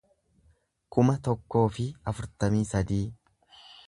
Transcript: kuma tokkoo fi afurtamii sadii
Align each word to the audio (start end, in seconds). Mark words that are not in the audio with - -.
kuma 0.95 1.15
tokkoo 1.27 1.63
fi 1.75 1.85
afurtamii 2.13 2.63
sadii 2.71 3.03